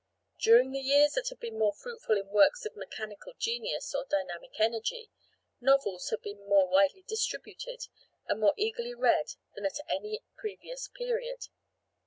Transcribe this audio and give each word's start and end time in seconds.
During 0.39 0.71
the 0.71 0.79
years 0.79 1.13
which 1.15 1.29
have 1.29 1.39
been 1.39 1.59
more 1.59 1.75
fruitful 1.75 2.17
in 2.17 2.29
works 2.29 2.65
of 2.65 2.75
mechanical 2.75 3.33
genius 3.37 3.93
or 3.93 4.03
dynamic 4.03 4.59
energy, 4.59 5.11
novels 5.59 6.09
have 6.09 6.23
been 6.23 6.39
more 6.47 6.67
widely 6.67 7.03
distributed 7.03 7.85
and 8.25 8.39
more 8.39 8.55
eagerly 8.57 8.95
read 8.95 9.35
than 9.53 9.63
at 9.63 9.77
any 9.91 10.23
previous 10.37 10.87
period. 10.87 11.49